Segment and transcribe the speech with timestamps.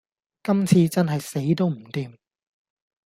[0.41, 2.17] 今次真係死都唔掂